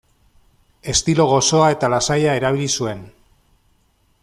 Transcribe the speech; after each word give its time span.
Estilo 0.93 1.27
gozoa 1.33 1.67
eta 1.75 1.91
lasaia 1.95 2.33
erabili 2.41 2.71
zuen. 2.79 3.05